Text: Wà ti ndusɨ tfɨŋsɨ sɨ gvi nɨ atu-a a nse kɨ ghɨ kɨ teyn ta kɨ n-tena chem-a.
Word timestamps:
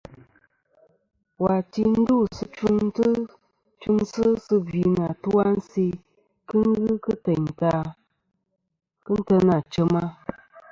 Wà 1.43 1.55
ti 1.71 1.81
ndusɨ 1.99 2.43
tfɨŋsɨ 3.79 4.23
sɨ 4.45 4.55
gvi 4.67 4.81
nɨ 4.93 5.01
atu-a 5.11 5.43
a 5.49 5.55
nse 5.57 5.85
kɨ 6.49 6.57
ghɨ 6.83 6.93
kɨ 7.03 7.11
teyn 7.23 7.45
ta 7.59 7.73
kɨ 9.05 9.11
n-tena 9.19 9.55
chem-a. 9.71 10.03